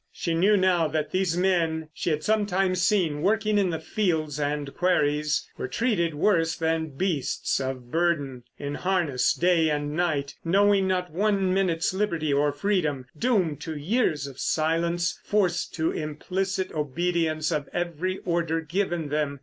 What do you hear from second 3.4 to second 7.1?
in the fields and quarries were treated worse than